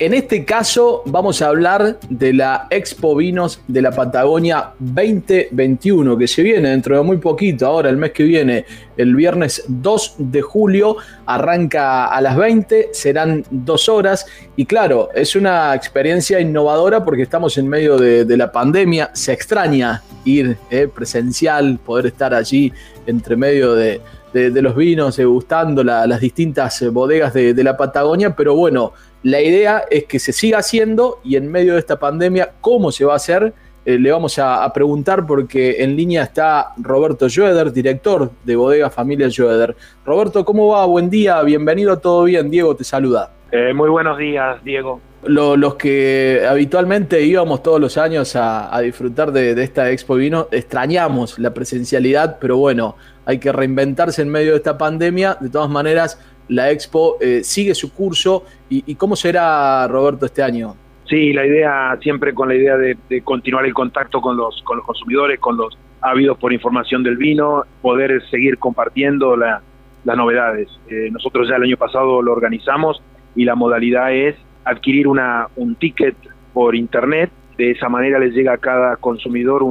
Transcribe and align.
En 0.00 0.14
este 0.14 0.46
caso 0.46 1.02
vamos 1.04 1.42
a 1.42 1.48
hablar 1.48 2.00
de 2.08 2.32
la 2.32 2.68
Expo 2.70 3.14
Vinos 3.14 3.60
de 3.68 3.82
la 3.82 3.90
Patagonia 3.90 4.70
2021 4.78 6.16
que 6.16 6.26
se 6.26 6.42
viene 6.42 6.70
dentro 6.70 6.96
de 6.96 7.02
muy 7.02 7.18
poquito, 7.18 7.66
ahora 7.66 7.90
el 7.90 7.98
mes 7.98 8.12
que 8.12 8.22
viene, 8.22 8.64
el 8.96 9.14
viernes 9.14 9.62
2 9.68 10.14
de 10.16 10.40
julio, 10.40 10.96
arranca 11.26 12.06
a 12.06 12.18
las 12.22 12.34
20, 12.34 12.88
serán 12.94 13.44
dos 13.50 13.90
horas 13.90 14.24
y 14.56 14.64
claro, 14.64 15.10
es 15.14 15.36
una 15.36 15.74
experiencia 15.74 16.40
innovadora 16.40 17.04
porque 17.04 17.24
estamos 17.24 17.58
en 17.58 17.68
medio 17.68 17.98
de, 17.98 18.36
la 18.38 18.50
pandemia, 18.50 19.10
se 19.12 19.34
extraña 19.34 20.02
ir 20.24 20.56
eh, 20.70 20.88
presencial, 20.88 21.78
poder 21.78 22.06
estar 22.06 22.32
allí 22.32 22.72
entre 23.06 23.36
medio 23.36 23.74
de, 23.74 24.00
los 24.32 24.76
vinos, 24.76 25.16
degustando 25.16 25.82
las 25.84 26.20
distintas 26.20 26.84
bodegas 26.92 27.34
de 27.34 27.64
la 27.64 27.76
Patagonia, 27.76 28.34
pero 28.36 28.54
bueno, 28.54 28.92
la 29.22 29.40
idea 29.40 29.84
es 29.90 30.04
que 30.04 30.18
se 30.18 30.32
siga 30.32 30.58
haciendo 30.58 31.20
y 31.22 31.36
en 31.36 31.50
medio 31.50 31.74
de 31.74 31.78
esta 31.78 31.98
pandemia, 31.98 32.52
¿cómo 32.60 32.90
se 32.90 33.04
va 33.04 33.12
a 33.12 33.16
hacer? 33.16 33.52
Eh, 33.84 33.98
le 33.98 34.12
vamos 34.12 34.38
a, 34.38 34.70
preguntar 34.72 35.26
porque 35.26 35.82
en 35.82 35.96
línea 35.96 36.22
está 36.22 36.72
Roberto 36.78 37.26
Joeder, 37.34 37.72
director 37.72 38.30
de 38.44 38.56
Bodega 38.56 38.88
Familia 38.88 39.28
Joeder. 39.34 39.74
Roberto, 40.06 40.44
¿cómo 40.44 40.68
va? 40.68 40.86
Buen 40.86 41.10
día, 41.10 41.42
bienvenido, 41.42 41.98
todo 41.98 42.24
bien. 42.24 42.50
Diego 42.50 42.74
te 42.76 42.84
saluda. 42.84 43.30
Eh, 43.52 43.74
muy 43.74 43.90
buenos 43.90 44.16
días, 44.16 44.62
Diego. 44.64 45.00
los 45.24 45.74
que 45.74 46.42
habitualmente 46.48 47.20
íbamos 47.22 47.62
todos 47.62 47.80
los 47.80 47.98
años 47.98 48.36
a, 48.36 48.78
disfrutar 48.80 49.32
de, 49.32 49.54
de, 49.54 49.64
esta 49.64 49.90
Expo 49.90 50.14
Vino, 50.14 50.48
extrañamos 50.50 51.38
la 51.38 51.52
presencialidad, 51.52 52.38
pero 52.40 52.56
bueno, 52.58 52.96
hay 53.30 53.38
que 53.38 53.52
reinventarse 53.52 54.22
en 54.22 54.28
medio 54.28 54.50
de 54.50 54.56
esta 54.56 54.76
pandemia. 54.76 55.36
De 55.40 55.48
todas 55.48 55.70
maneras, 55.70 56.18
la 56.48 56.70
Expo 56.70 57.16
eh, 57.20 57.44
sigue 57.44 57.74
su 57.74 57.94
curso. 57.94 58.44
Y, 58.68 58.94
cómo 58.96 59.14
será, 59.14 59.86
Roberto, 59.86 60.26
este 60.26 60.42
año? 60.42 60.74
Sí, 61.08 61.32
la 61.32 61.46
idea, 61.46 61.96
siempre 62.02 62.34
con 62.34 62.48
la 62.48 62.54
idea 62.54 62.76
de, 62.76 62.96
continuar 63.22 63.64
el 63.66 63.74
contacto 63.74 64.20
con 64.20 64.36
los, 64.36 64.60
con 64.62 64.78
los 64.78 64.86
consumidores, 64.86 65.38
con 65.38 65.56
los 65.56 65.78
ávidos 66.00 66.38
por 66.38 66.52
información 66.52 67.02
del 67.02 67.16
vino, 67.16 67.64
poder 67.82 68.20
seguir 68.30 68.58
compartiendo 68.58 69.36
las 69.36 69.62
novedades. 70.04 70.68
Eh, 70.88 71.08
nosotros 71.12 71.48
ya 71.48 71.56
el 71.56 71.64
año 71.64 71.76
pasado 71.76 72.22
lo 72.22 72.32
organizamos 72.32 73.02
y 73.36 73.44
la 73.44 73.54
modalidad 73.54 74.12
es 74.12 74.36
adquirir 74.64 75.06
una, 75.06 75.46
un 75.56 75.76
ticket 75.76 76.16
por 76.52 76.74
internet 76.74 77.30
de 77.56 77.72
esa 77.72 77.88
manera 77.88 78.18
les 78.18 78.34
llega 78.34 78.54
a 78.54 78.58
cada 78.58 78.96
consumidor 78.96 79.62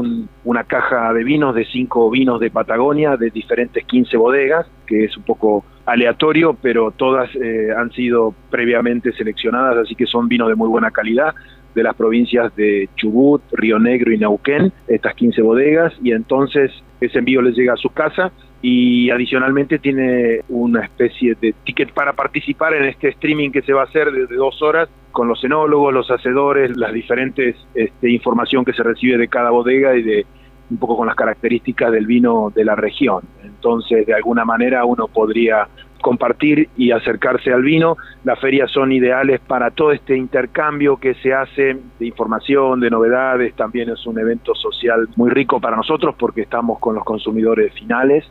una 0.43 0.63
caja 0.63 1.11
de 1.13 1.23
vinos, 1.23 1.55
de 1.55 1.65
cinco 1.65 2.09
vinos 2.09 2.39
de 2.39 2.51
Patagonia, 2.51 3.17
de 3.17 3.29
diferentes 3.29 3.83
15 3.85 4.15
bodegas, 4.17 4.67
que 4.85 5.05
es 5.05 5.17
un 5.17 5.23
poco 5.23 5.65
aleatorio, 5.85 6.55
pero 6.61 6.91
todas 6.91 7.29
eh, 7.35 7.69
han 7.75 7.91
sido 7.91 8.33
previamente 8.49 9.11
seleccionadas, 9.13 9.77
así 9.77 9.95
que 9.95 10.05
son 10.05 10.27
vinos 10.27 10.49
de 10.49 10.55
muy 10.55 10.67
buena 10.67 10.91
calidad 10.91 11.33
de 11.73 11.83
las 11.83 11.95
provincias 11.95 12.55
de 12.55 12.89
Chubut, 12.95 13.41
Río 13.51 13.79
Negro 13.79 14.11
y 14.11 14.17
Neuquén, 14.17 14.71
estas 14.87 15.15
15 15.15 15.41
bodegas, 15.41 15.93
y 16.03 16.11
entonces 16.11 16.71
ese 17.01 17.19
envío 17.19 17.41
les 17.41 17.55
llega 17.55 17.73
a 17.73 17.77
su 17.77 17.89
casa 17.89 18.31
y 18.61 19.09
adicionalmente 19.09 19.79
tiene 19.79 20.41
una 20.49 20.83
especie 20.83 21.35
de 21.39 21.53
ticket 21.63 21.93
para 21.93 22.13
participar 22.13 22.73
en 22.73 22.85
este 22.85 23.09
streaming 23.09 23.51
que 23.51 23.61
se 23.61 23.73
va 23.73 23.81
a 23.81 23.85
hacer 23.85 24.11
desde 24.11 24.35
dos 24.35 24.61
horas 24.61 24.89
con 25.11 25.27
los 25.27 25.43
enólogos, 25.43 25.93
los 25.93 26.09
hacedores, 26.11 26.75
las 26.77 26.93
diferentes 26.93 27.55
este, 27.73 28.09
información 28.09 28.63
que 28.63 28.73
se 28.73 28.83
recibe 28.83 29.17
de 29.17 29.27
cada 29.27 29.49
bodega 29.49 29.95
y 29.95 30.03
de 30.03 30.25
un 30.69 30.77
poco 30.77 30.97
con 30.97 31.07
las 31.07 31.15
características 31.15 31.91
del 31.91 32.05
vino 32.05 32.51
de 32.53 32.63
la 32.63 32.75
región. 32.75 33.23
Entonces, 33.43 34.05
de 34.05 34.13
alguna 34.13 34.45
manera 34.45 34.85
uno 34.85 35.07
podría 35.07 35.67
compartir 36.01 36.69
y 36.77 36.91
acercarse 36.91 37.51
al 37.51 37.63
vino. 37.63 37.97
Las 38.23 38.39
ferias 38.39 38.71
son 38.71 38.91
ideales 38.91 39.41
para 39.41 39.71
todo 39.71 39.91
este 39.91 40.15
intercambio 40.15 40.97
que 40.97 41.15
se 41.15 41.33
hace 41.33 41.77
de 41.99 42.05
información, 42.05 42.79
de 42.79 42.89
novedades. 42.89 43.53
También 43.55 43.89
es 43.89 44.05
un 44.05 44.19
evento 44.19 44.53
social 44.55 45.09
muy 45.15 45.31
rico 45.31 45.59
para 45.59 45.75
nosotros 45.75 46.15
porque 46.17 46.41
estamos 46.41 46.79
con 46.79 46.95
los 46.95 47.03
consumidores 47.03 47.73
finales 47.73 48.25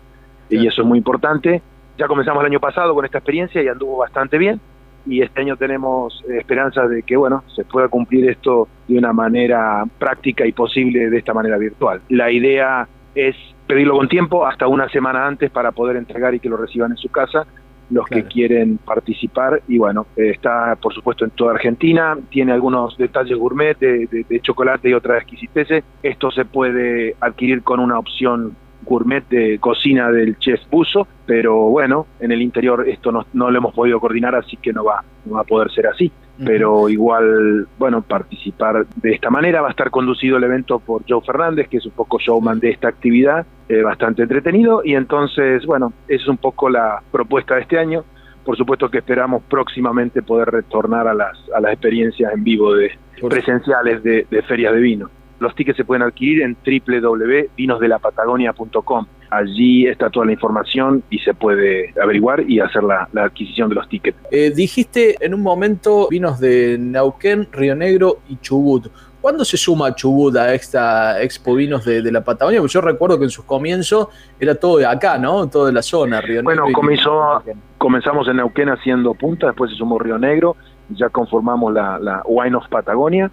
y 0.48 0.66
eso 0.66 0.82
es 0.82 0.88
muy 0.88 0.98
importante. 0.98 1.60
Ya 1.98 2.06
comenzamos 2.06 2.40
el 2.42 2.46
año 2.46 2.60
pasado 2.60 2.94
con 2.94 3.04
esta 3.04 3.18
experiencia 3.18 3.62
y 3.62 3.68
anduvo 3.68 3.98
bastante 3.98 4.38
bien 4.38 4.60
y 5.08 5.22
este 5.22 5.40
año 5.40 5.56
tenemos 5.56 6.22
esperanzas 6.28 6.90
de 6.90 7.02
que 7.02 7.16
bueno 7.16 7.42
se 7.54 7.64
pueda 7.64 7.88
cumplir 7.88 8.28
esto 8.28 8.68
de 8.86 8.98
una 8.98 9.12
manera 9.12 9.84
práctica 9.98 10.46
y 10.46 10.52
posible 10.52 11.10
de 11.10 11.18
esta 11.18 11.34
manera 11.34 11.56
virtual. 11.58 12.00
La 12.08 12.30
idea 12.30 12.86
es 13.14 13.34
pedirlo 13.66 13.96
con 13.96 14.08
tiempo, 14.08 14.46
hasta 14.46 14.66
una 14.66 14.88
semana 14.88 15.26
antes 15.26 15.50
para 15.50 15.72
poder 15.72 15.96
entregar 15.96 16.34
y 16.34 16.40
que 16.40 16.48
lo 16.48 16.56
reciban 16.56 16.92
en 16.92 16.96
su 16.96 17.08
casa 17.08 17.46
los 17.90 18.06
que 18.06 18.24
quieren 18.24 18.78
participar. 18.78 19.62
Y 19.66 19.78
bueno, 19.78 20.06
está 20.16 20.76
por 20.76 20.94
supuesto 20.94 21.24
en 21.24 21.30
toda 21.30 21.52
Argentina, 21.52 22.16
tiene 22.30 22.52
algunos 22.52 22.96
detalles 22.98 23.38
gourmet 23.38 23.78
de, 23.78 24.26
de 24.28 24.40
chocolate 24.40 24.90
y 24.90 24.94
otras 24.94 25.22
exquisiteces, 25.22 25.84
esto 26.02 26.30
se 26.30 26.44
puede 26.44 27.16
adquirir 27.20 27.62
con 27.62 27.80
una 27.80 27.98
opción 27.98 28.54
gourmet 28.82 29.26
de 29.28 29.58
cocina 29.58 30.10
del 30.10 30.38
chef 30.38 30.60
Buzo, 30.70 31.06
pero 31.26 31.56
bueno, 31.68 32.06
en 32.20 32.32
el 32.32 32.42
interior 32.42 32.88
esto 32.88 33.12
no, 33.12 33.26
no 33.32 33.50
lo 33.50 33.58
hemos 33.58 33.74
podido 33.74 34.00
coordinar, 34.00 34.34
así 34.34 34.56
que 34.56 34.72
no 34.72 34.84
va, 34.84 35.02
no 35.24 35.34
va 35.34 35.40
a 35.40 35.44
poder 35.44 35.70
ser 35.70 35.86
así. 35.86 36.10
Pero 36.44 36.88
igual, 36.88 37.66
bueno, 37.78 38.00
participar 38.00 38.86
de 39.02 39.10
esta 39.12 39.28
manera 39.28 39.60
va 39.60 39.68
a 39.68 39.70
estar 39.72 39.90
conducido 39.90 40.36
el 40.36 40.44
evento 40.44 40.78
por 40.78 41.02
Joe 41.08 41.20
Fernández, 41.20 41.68
que 41.68 41.78
es 41.78 41.86
un 41.86 41.90
poco 41.90 42.20
showman 42.20 42.60
de 42.60 42.70
esta 42.70 42.86
actividad, 42.86 43.44
eh, 43.68 43.82
bastante 43.82 44.22
entretenido, 44.22 44.82
y 44.84 44.94
entonces, 44.94 45.66
bueno, 45.66 45.92
esa 46.06 46.22
es 46.22 46.28
un 46.28 46.36
poco 46.36 46.70
la 46.70 47.02
propuesta 47.10 47.56
de 47.56 47.62
este 47.62 47.76
año. 47.76 48.04
Por 48.44 48.56
supuesto 48.56 48.88
que 48.88 48.98
esperamos 48.98 49.42
próximamente 49.50 50.22
poder 50.22 50.48
retornar 50.48 51.08
a 51.08 51.14
las, 51.14 51.36
a 51.52 51.60
las 51.60 51.72
experiencias 51.72 52.32
en 52.32 52.44
vivo 52.44 52.72
de 52.72 52.92
presenciales 53.28 54.02
de 54.04 54.42
ferias 54.46 54.72
de 54.72 54.80
vino. 54.80 55.10
Los 55.40 55.54
tickets 55.54 55.76
se 55.76 55.84
pueden 55.84 56.02
adquirir 56.02 56.42
en 56.42 56.56
www.vinosdelapatagonia.com. 56.64 59.06
Allí 59.30 59.86
está 59.86 60.10
toda 60.10 60.26
la 60.26 60.32
información 60.32 61.04
y 61.10 61.18
se 61.18 61.32
puede 61.34 61.94
averiguar 62.02 62.48
y 62.48 62.60
hacer 62.60 62.82
la, 62.82 63.06
adquisición 63.14 63.68
de 63.68 63.74
los 63.76 63.88
tickets. 63.88 64.18
Eh, 64.30 64.50
dijiste 64.54 65.16
en 65.20 65.34
un 65.34 65.42
momento 65.42 66.08
vinos 66.10 66.40
de 66.40 66.78
Neuquén, 66.78 67.46
Río 67.52 67.76
Negro 67.76 68.20
y 68.28 68.38
Chubut. 68.38 68.88
¿Cuándo 69.20 69.44
se 69.44 69.56
suma 69.56 69.94
Chubut 69.94 70.36
a 70.36 70.54
esta 70.54 71.20
Expo 71.22 71.54
Vinos 71.54 71.84
de, 71.84 72.10
la 72.10 72.22
Patagonia? 72.22 72.60
Porque 72.60 72.72
yo 72.72 72.80
recuerdo 72.80 73.18
que 73.18 73.24
en 73.24 73.30
sus 73.30 73.44
comienzos 73.44 74.08
era 74.38 74.54
todo 74.54 74.78
de 74.78 74.86
acá, 74.86 75.18
¿no? 75.18 75.48
Todo 75.48 75.66
de 75.66 75.72
la 75.72 75.82
zona, 75.82 76.20
Río 76.20 76.40
Negro. 76.42 76.62
Bueno, 76.62 76.72
comenzó, 76.72 77.42
comenzamos 77.78 78.28
en 78.28 78.36
Neuquén 78.36 78.68
haciendo 78.70 79.14
punta, 79.14 79.48
después 79.48 79.72
se 79.72 79.76
sumó 79.76 79.98
Río 79.98 80.18
Negro, 80.18 80.54
ya 80.90 81.08
conformamos 81.10 81.74
la, 81.74 81.98
la 81.98 82.22
Wine 82.26 82.56
of 82.56 82.68
Patagonia 82.68 83.30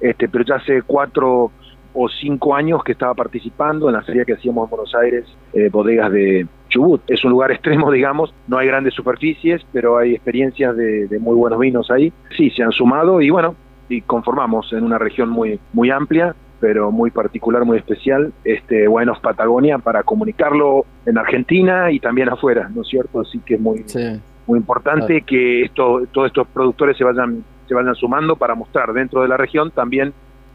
este, 0.00 0.28
pero 0.28 0.44
ya 0.44 0.56
hace 0.56 0.82
cuatro 0.82 1.50
o 1.92 2.08
cinco 2.08 2.54
años 2.54 2.82
que 2.84 2.92
estaba 2.92 3.14
participando 3.14 3.88
en 3.88 3.94
la 3.94 4.02
serie 4.02 4.24
que 4.24 4.34
hacíamos 4.34 4.64
en 4.64 4.70
Buenos 4.70 4.94
Aires, 4.94 5.24
eh, 5.52 5.68
bodegas 5.70 6.12
de 6.12 6.46
Chubut. 6.68 7.02
Es 7.08 7.24
un 7.24 7.32
lugar 7.32 7.50
extremo, 7.52 7.90
digamos, 7.90 8.32
no 8.46 8.58
hay 8.58 8.68
grandes 8.68 8.94
superficies, 8.94 9.62
pero 9.72 9.98
hay 9.98 10.14
experiencias 10.14 10.76
de, 10.76 11.08
muy 11.20 11.34
buenos 11.34 11.58
vinos 11.58 11.90
ahí. 11.90 12.12
Sí, 12.36 12.50
se 12.50 12.62
han 12.62 12.72
sumado 12.72 13.20
y 13.20 13.30
bueno, 13.30 13.54
y 13.88 14.02
conformamos 14.02 14.72
en 14.72 14.84
una 14.84 14.98
región 14.98 15.28
muy, 15.30 15.58
muy 15.72 15.90
amplia, 15.90 16.34
pero 16.60 16.90
muy 16.92 17.10
particular, 17.10 17.64
muy 17.64 17.78
especial, 17.78 18.32
este 18.44 18.86
Buenos 18.86 19.18
Patagonia, 19.20 19.78
para 19.78 20.02
comunicarlo 20.02 20.84
en 21.06 21.18
Argentina 21.18 21.90
y 21.90 21.98
también 21.98 22.28
afuera, 22.28 22.70
¿no 22.72 22.82
es 22.82 22.88
cierto? 22.88 23.20
Así 23.20 23.40
que 23.40 23.54
es 23.54 23.60
muy, 23.60 23.84
muy 24.46 24.58
importante 24.58 25.22
que 25.22 25.62
esto, 25.62 26.02
todos 26.12 26.28
estos 26.28 26.46
productores 26.48 26.96
se 26.96 27.04
vayan 27.04 27.42
se 27.70 27.74
vayan 27.76 27.94
sumando 27.94 28.34
para 28.34 28.56
mostrar 28.56 28.92
dentro 28.92 29.22
de 29.22 29.28
la 29.28 29.36
región 29.36 29.70
también 29.70 30.12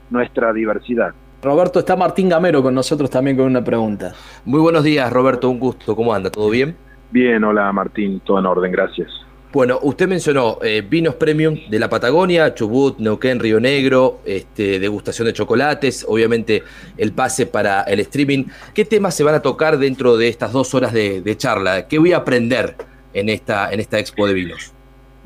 nuestra 0.09 0.51
diversidad. 0.51 1.13
Roberto, 1.41 1.79
está 1.79 1.95
Martín 1.95 2.27
Gamero 2.27 2.61
con 2.61 2.75
nosotros 2.75 3.09
también 3.09 3.37
con 3.37 3.45
una 3.45 3.63
pregunta. 3.63 4.13
Muy 4.43 4.59
buenos 4.59 4.83
días, 4.83 5.11
Roberto, 5.13 5.49
un 5.49 5.57
gusto. 5.57 5.95
¿Cómo 5.95 6.13
anda? 6.13 6.29
¿Todo 6.29 6.49
bien? 6.49 6.75
Bien, 7.11 7.41
hola 7.45 7.71
Martín, 7.71 8.19
todo 8.25 8.39
en 8.39 8.45
orden, 8.45 8.69
gracias. 8.69 9.07
Bueno, 9.53 9.79
usted 9.81 10.09
mencionó 10.09 10.57
eh, 10.61 10.85
vinos 10.85 11.15
premium 11.15 11.57
de 11.69 11.79
la 11.79 11.87
Patagonia, 11.87 12.53
Chubut, 12.53 12.99
Neuquén, 12.99 13.39
Río 13.39 13.61
Negro, 13.61 14.19
este, 14.25 14.77
degustación 14.77 15.27
de 15.27 15.31
chocolates, 15.31 16.05
obviamente 16.09 16.63
el 16.97 17.13
pase 17.13 17.45
para 17.45 17.83
el 17.83 18.01
streaming. 18.01 18.43
¿Qué 18.73 18.83
temas 18.83 19.15
se 19.15 19.23
van 19.23 19.35
a 19.35 19.41
tocar 19.41 19.77
dentro 19.77 20.17
de 20.17 20.27
estas 20.27 20.51
dos 20.51 20.73
horas 20.73 20.91
de, 20.91 21.21
de 21.21 21.37
charla? 21.37 21.87
¿Qué 21.87 21.97
voy 21.97 22.11
a 22.11 22.17
aprender 22.17 22.75
en 23.13 23.29
esta, 23.29 23.71
en 23.71 23.79
esta 23.79 23.99
expo 23.99 24.27
de 24.27 24.33
vinos? 24.33 24.74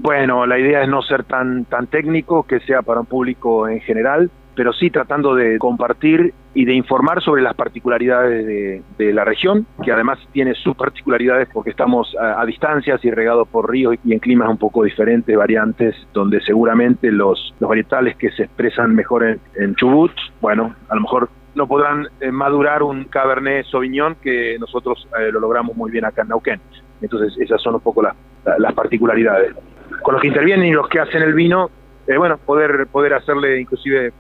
Bueno, 0.02 0.46
la 0.46 0.58
idea 0.58 0.82
es 0.82 0.88
no 0.88 1.02
ser 1.02 1.26
tan, 1.26 1.66
tan 1.66 1.88
técnico, 1.88 2.44
que 2.44 2.62
sea 2.62 2.82
para 2.82 3.02
un 3.02 3.06
público 3.06 3.68
en 3.68 3.82
general, 3.82 4.32
pero 4.56 4.72
sí 4.72 4.90
tratando 4.90 5.36
de 5.36 5.58
compartir 5.60 6.34
y 6.54 6.64
de 6.64 6.74
informar 6.74 7.22
sobre 7.22 7.42
las 7.42 7.54
particularidades 7.54 8.82
de, 8.98 9.14
la 9.14 9.26
región, 9.26 9.66
que 9.84 9.92
además 9.92 10.18
tiene 10.32 10.54
sus 10.54 10.76
particularidades 10.78 11.50
porque 11.52 11.72
estamos 11.72 12.16
a, 12.18 12.46
distancias 12.46 13.04
y 13.04 13.12
regados 13.12 13.48
por 13.50 13.70
ríos 13.70 13.96
y 14.06 14.14
en 14.14 14.20
climas 14.20 14.50
un 14.50 14.58
poco 14.58 14.86
diferentes, 14.86 15.36
variantes, 15.36 15.96
donde 16.14 16.40
seguramente 16.42 17.12
los, 17.12 17.54
los 17.60 17.68
varietales 17.68 18.16
que 18.16 18.32
se 18.32 18.44
expresan 18.44 18.96
mejor 18.96 19.26
en, 19.56 19.76
Chubut, 19.76 20.14
bueno, 20.40 20.76
a 20.88 20.96
lo 20.96 21.02
mejor 21.02 21.30
no 21.56 21.68
podrán 21.68 22.08
eh, 22.22 22.32
madurar 22.32 22.84
un 22.84 23.04
Cabernet 23.06 23.66
Sauvignon 23.66 24.16
que 24.16 24.58
nosotros 24.60 25.10
eh, 25.20 25.30
lo 25.30 25.42
logramos 25.42 25.76
muy 25.76 25.92
bien 25.92 26.06
acá 26.06 26.22
en 26.22 26.30
Neuquén. 26.30 26.62
Entonces 27.02 27.38
esas 27.38 27.62
son 27.62 27.76
un 27.76 27.82
poco 27.82 28.02
las 28.02 28.74
particularidades. 28.74 29.56
Con 30.02 30.14
los 30.14 30.22
que 30.22 30.28
intervienen 30.28 30.68
y 30.68 30.72
los 30.72 30.88
que 30.88 31.00
hacen 31.00 31.22
el 31.22 31.34
vino, 31.34 31.70
eh, 32.08 32.18
bueno, 32.18 32.38
poder, 32.38 32.88
poder 32.88 33.14
hacerle 33.14 33.60
inclusive 33.60 34.14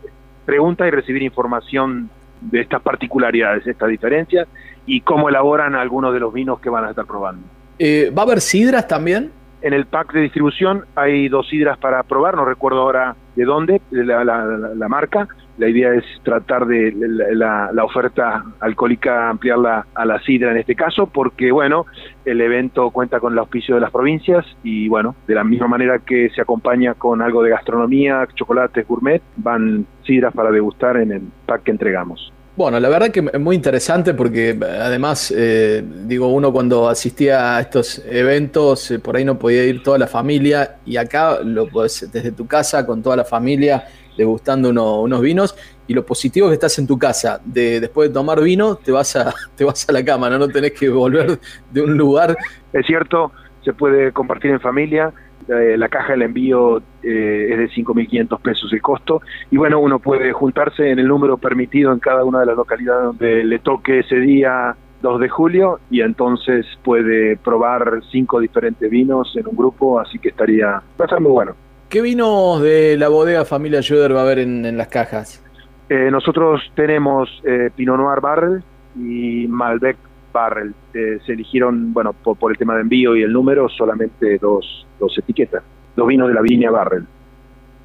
preguntas 0.46 0.88
y 0.88 0.92
recibir 0.92 1.24
información 1.24 2.10
de 2.42 2.62
estas 2.62 2.82
particularidades, 2.82 3.66
estas 3.68 3.90
diferencias 3.90 4.48
y 4.86 5.02
cómo 5.02 5.30
elaboran 5.30 5.76
algunos 5.76 6.14
de 6.14 6.20
los 6.20 6.34
vinos 6.34 6.60
que 6.60 6.70
van 6.70 6.86
a 6.86 6.90
estar 6.90 7.06
probando. 7.06 7.46
Eh, 7.78 8.12
¿Va 8.16 8.24
a 8.24 8.26
haber 8.26 8.42
sidras 8.42 8.88
también? 8.88 9.32
En 9.62 9.74
el 9.74 9.86
pack 9.86 10.14
de 10.14 10.22
distribución 10.22 10.86
hay 10.96 11.28
dos 11.28 11.48
sidras 11.50 11.78
para 11.78 12.02
probar, 12.04 12.36
no 12.36 12.46
recuerdo 12.46 12.82
ahora 12.82 13.16
de 13.36 13.46
dónde, 13.46 13.82
la, 13.92 14.24
la 14.24 14.88
marca, 14.88 15.28
la 15.60 15.68
idea 15.68 15.94
es 15.94 16.06
tratar 16.24 16.66
de 16.66 16.94
la, 17.34 17.84
oferta 17.84 18.46
alcohólica 18.62 19.30
ampliarla 19.30 19.86
a 19.94 20.06
la 20.06 20.20
sidra 20.22 20.52
en 20.52 20.58
este 20.58 20.74
caso, 20.74 21.08
porque 21.08 21.52
bueno, 21.52 21.86
el 22.24 22.40
evento 22.40 22.90
cuenta 22.92 23.20
con 23.20 23.34
el 23.34 23.40
auspicio 23.40 23.76
de 23.76 23.82
las 23.82 23.92
provincias 23.92 24.46
y 24.64 24.88
bueno, 24.88 25.16
de 25.28 25.36
la 25.36 25.44
misma 25.44 25.68
manera 25.68 26.00
que 26.00 26.30
se 26.30 26.42
acompaña 26.42 26.94
con 26.94 27.22
algo 27.22 27.44
de 27.44 27.50
gastronomía, 27.50 28.26
chocolates, 28.36 28.88
gourmet, 28.88 29.22
van 29.36 29.86
sidras 30.06 30.34
para 30.34 30.50
degustar 30.50 30.96
en 30.96 31.12
el 31.12 31.24
pack 31.46 31.64
que 31.64 31.72
entregamos. 31.72 32.32
Bueno, 32.56 32.80
la 32.80 32.90
verdad 32.90 33.10
que 33.10 33.30
es 33.32 33.40
muy 33.40 33.56
interesante 33.56 34.14
porque 34.14 34.58
además, 34.62 35.34
eh, 35.36 35.82
digo, 36.06 36.28
uno 36.28 36.52
cuando 36.52 36.90
asistía 36.90 37.56
a 37.56 37.62
estos 37.62 38.04
eventos, 38.06 38.92
eh, 38.92 39.00
por 39.00 39.16
ahí 39.16 39.24
no 39.24 39.40
podía 39.40 39.64
ir 39.64 39.82
toda 39.82 39.98
la 39.98 40.08
familia 40.08 40.78
y 40.86 40.98
acá 40.98 41.40
lo 41.42 41.68
puedes 41.68 42.12
desde 42.12 42.32
tu 42.34 42.48
casa 42.48 42.86
con 42.86 43.02
toda 43.02 43.16
la 43.16 43.24
familia 43.24 43.88
degustando 44.18 44.70
unos 44.70 45.22
vinos 45.22 45.56
y 45.88 45.94
lo 45.94 46.06
positivo 46.06 46.48
es 46.48 46.52
que 46.52 46.56
estás 46.56 46.78
en 46.78 46.86
tu 46.86 47.00
casa, 47.00 47.40
de, 47.46 47.80
después 47.80 48.10
de 48.10 48.14
tomar 48.14 48.42
vino 48.42 48.76
te 48.76 48.92
vas 48.92 49.16
a, 49.16 49.34
te 49.56 49.64
vas 49.64 49.88
a 49.88 49.94
la 49.94 50.04
cama, 50.04 50.30
¿no? 50.30 50.38
no 50.38 50.50
tenés 50.50 50.74
que 50.74 50.90
volver 50.90 51.40
de 51.72 51.82
un 51.82 51.98
lugar. 51.98 52.36
Es 52.74 52.86
cierto, 52.86 53.32
se 53.64 53.72
puede 53.72 54.12
compartir 54.12 54.52
en 54.52 54.60
familia, 54.60 55.14
eh, 55.50 55.78
la 55.78 55.90
caja 55.90 56.14
del 56.14 56.22
envío 56.22 56.78
eh, 57.02 57.48
es 57.52 57.58
de 57.58 57.70
5.500 57.70 58.40
pesos 58.40 58.72
el 58.72 58.82
costo 58.84 59.22
y 59.50 59.58
bueno, 59.58 59.80
uno 59.80 59.98
puede 59.98 60.32
juntarse 60.32 60.92
en 60.92 61.00
el 61.00 61.08
número 61.08 61.38
permitido 61.38 61.92
en 61.92 61.98
cada 61.98 62.24
una 62.24 62.42
de 62.42 62.46
las 62.46 62.56
localidades 62.56 63.06
donde 63.06 63.44
le 63.44 63.58
toque 63.58 64.00
ese 64.00 64.18
día 64.18 64.76
2 65.02 65.20
de 65.20 65.30
julio 65.30 65.80
y 65.90 66.02
entonces 66.02 66.68
puede 66.84 67.36
probar 67.38 68.02
cinco 68.12 68.40
diferentes 68.40 68.88
vinos 68.92 69.36
en 69.36 69.48
un 69.48 69.56
grupo, 69.56 70.00
así 70.00 70.20
que 70.20 70.30
estaría, 70.30 70.84
va 71.00 71.06
a 71.06 71.08
ser 71.08 71.20
muy 71.20 71.32
bueno. 71.32 71.56
¿Qué 71.90 72.02
vinos 72.02 72.62
de 72.62 72.96
la 72.98 73.08
bodega 73.08 73.44
Familia 73.44 73.82
Schroeder 73.82 74.16
va 74.16 74.20
a 74.20 74.24
haber 74.24 74.40
en, 74.40 74.78
las 74.78 74.90
cajas? 74.90 75.44
Eh, 75.90 76.10
nosotros 76.12 76.62
tenemos 76.76 77.28
Pinot 77.76 77.98
Noir 77.98 78.22
Barrel 78.22 78.64
y 78.96 79.48
Malbec 79.48 79.98
Barrel. 80.32 80.74
Eh, 80.94 81.20
se 81.26 81.34
eligieron, 81.34 81.94
bueno, 81.94 82.14
por, 82.14 82.52
el 82.52 82.58
tema 82.58 82.76
de 82.76 82.82
envío 82.82 83.16
y 83.16 83.24
el 83.24 83.32
número, 83.32 83.70
solamente 83.70 84.38
dos, 84.40 84.86
dos 85.00 85.18
etiquetas. 85.18 85.64
Dos 85.96 86.08
vinos 86.08 86.28
de 86.28 86.34
la 86.34 86.42
viña 86.42 86.72
Barrel. 86.72 87.06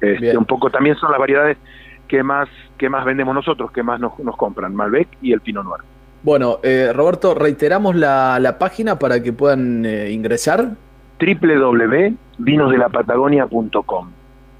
Este, 0.01 0.37
un 0.37 0.45
poco 0.45 0.69
también 0.69 0.95
son 0.97 1.11
las 1.11 1.19
variedades 1.19 1.57
que 2.07 2.21
más, 2.21 2.47
que 2.77 2.89
más 2.89 3.05
vendemos 3.05 3.33
nosotros, 3.33 3.71
que 3.71 3.81
más 3.81 3.99
nos, 3.99 4.13
compran, 4.37 4.75
Malbec 4.75 5.07
y 5.21 5.31
el 5.31 5.41
Pinot 5.41 5.63
Noir. 5.63 5.81
Bueno, 6.21 6.59
Roberto, 6.93 7.33
reiteramos 7.33 7.95
la, 7.95 8.37
la, 8.39 8.59
página 8.59 8.99
para 8.99 9.23
que 9.23 9.31
puedan 9.31 9.85
ingresar 9.85 10.75
www.vinosdelapatagonia.com. 11.19 14.11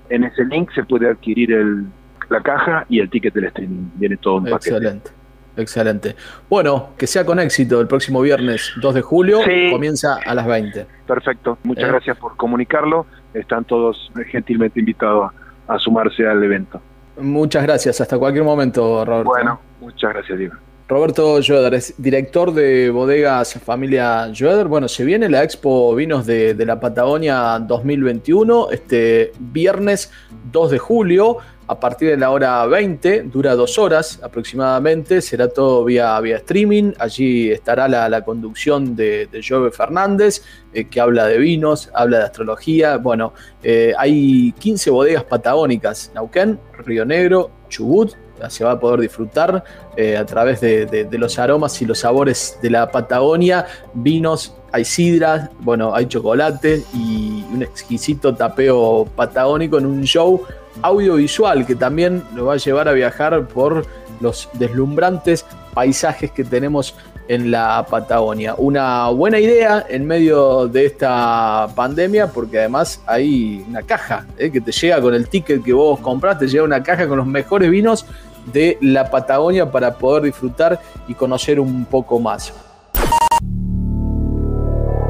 En 0.10 0.24
ese 0.24 0.46
link 0.46 0.72
se 0.74 0.84
puede 0.84 1.10
adquirir 1.10 1.52
el, 1.52 1.86
la 2.30 2.42
caja 2.42 2.86
y 2.90 3.00
el 3.00 3.10
ticket 3.10 3.34
del 3.34 3.46
streaming. 3.46 3.90
Viene 3.96 4.18
todo 4.18 4.36
un 4.36 4.44
paquete. 4.46 4.76
Excelente. 4.76 5.10
Excelente. 5.58 6.16
Bueno, 6.50 6.90
que 6.98 7.08
sea 7.08 7.26
con 7.26 7.40
éxito 7.40 7.80
el 7.80 7.88
próximo 7.88 8.22
viernes 8.22 8.74
2 8.82 8.96
de 8.96 9.02
julio. 9.02 9.40
Comienza 9.72 10.20
a 10.26 10.36
las 10.36 10.46
20. 10.46 10.86
Perfecto. 11.08 11.58
Muchas 11.64 11.86
eh. 11.86 11.88
gracias 11.88 12.18
por 12.18 12.36
comunicarlo. 12.36 13.06
Están 13.34 13.64
todos 13.66 14.12
gentilmente 14.30 14.80
invitados 14.80 15.32
a, 15.68 15.80
sumarse 15.80 16.28
al 16.28 16.44
evento. 16.44 16.82
Muchas 17.18 17.64
gracias. 17.64 18.02
Hasta 18.02 18.18
cualquier 18.18 18.44
momento, 18.44 19.06
Roberto. 19.06 19.30
Bueno, 19.30 19.60
muchas 19.80 20.14
gracias, 20.14 20.38
Diego. 20.38 20.56
Roberto 20.88 21.40
Joeder 21.42 21.74
es 21.74 21.96
director 21.98 22.54
de 22.54 22.92
bodegas 22.92 23.56
Familia 23.56 24.32
Joeder. 24.38 24.68
Bueno, 24.68 24.88
se 24.88 25.04
viene 25.04 25.28
la 25.30 25.44
Expo 25.44 25.96
Vinos 25.96 26.28
de, 26.28 26.54
la 26.64 26.80
Patagonia 26.80 27.58
2021, 27.58 28.70
este 28.70 29.32
viernes 29.40 30.12
2 30.52 30.70
de 30.70 30.78
julio, 30.78 31.38
a 31.68 31.80
partir 31.80 32.10
de 32.10 32.18
la 32.18 32.30
hora 32.30 32.64
20, 32.68 33.24
dura 33.24 33.56
dos 33.56 33.80
horas 33.80 34.20
aproximadamente, 34.22 35.24
será 35.24 35.48
todo 35.48 35.84
vía, 35.84 36.20
vía 36.20 36.38
streaming. 36.38 36.94
Allí 37.00 37.50
estará 37.50 37.88
la, 37.88 38.24
conducción 38.24 38.96
de, 38.96 39.26
de 39.26 39.72
Fernández, 39.72 40.44
eh, 40.72 40.86
que 40.88 41.02
habla 41.02 41.26
de 41.26 41.40
vinos, 41.40 41.90
habla 41.96 42.20
de 42.20 42.24
astrología. 42.26 42.98
Bueno, 42.98 43.34
eh, 43.64 43.94
hay 43.98 44.52
15 44.60 44.92
bodegas 44.92 45.24
patagónicas: 45.24 46.12
Nauquén, 46.14 46.60
Río 46.86 47.06
Negro, 47.06 47.50
Chubut, 47.70 48.16
se 48.50 48.64
va 48.64 48.72
a 48.72 48.80
poder 48.80 49.00
disfrutar 49.00 49.64
eh, 49.96 50.18
a 50.18 50.26
través 50.26 50.62
de, 50.62 51.08
los 51.12 51.40
aromas 51.40 51.82
y 51.82 51.86
los 51.86 52.00
sabores 52.00 52.60
de 52.62 52.70
la 52.70 52.92
Patagonia, 52.92 53.66
vinos, 53.94 54.56
hay 54.72 54.86
sidras, 54.86 55.50
bueno, 55.60 55.96
hay 55.96 56.08
chocolate 56.08 56.84
y 56.94 57.46
un 57.54 57.64
exquisito 57.64 58.36
tapeo 58.36 59.06
patagónico 59.16 59.78
en 59.78 59.86
un 59.86 60.04
show 60.04 60.44
audiovisual 60.82 61.66
que 61.66 61.76
también 61.76 62.24
lo 62.36 62.46
va 62.46 62.54
a 62.54 62.58
llevar 62.58 62.90
a 62.90 62.92
viajar 62.92 63.48
por 63.48 63.86
los 64.20 64.50
deslumbrantes 64.54 65.46
paisajes 65.74 66.32
que 66.32 66.44
tenemos 66.44 66.96
en 67.28 67.52
la 67.52 67.86
Patagonia. 67.90 68.56
Una 68.58 69.10
buena 69.10 69.40
idea 69.40 69.86
en 69.90 70.06
medio 70.06 70.68
de 70.68 70.86
esta 70.86 71.68
pandemia 71.76 72.28
porque 72.28 72.60
además 72.60 73.02
hay 73.06 73.66
una 73.68 73.82
caja 73.82 74.26
eh, 74.38 74.52
que 74.52 74.62
te 74.62 74.72
llega 74.72 75.02
con 75.02 75.14
el 75.14 75.28
ticket 75.28 75.64
que 75.64 75.74
vos 75.74 76.00
compraste, 76.00 76.46
te 76.46 76.52
llega 76.52 76.64
una 76.64 76.84
caja 76.84 77.08
con 77.08 77.18
los 77.18 77.28
mejores 77.28 77.70
vinos 77.70 78.06
de 78.52 78.78
la 78.82 79.10
Patagonia 79.10 79.72
para 79.72 79.96
poder 79.96 80.24
disfrutar 80.24 80.80
y 81.08 81.14
conocer 81.14 81.60
un 81.60 81.86
poco 81.86 82.20
más. 82.20 82.54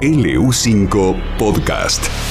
LU5 0.02 1.16
Podcast. 1.38 2.25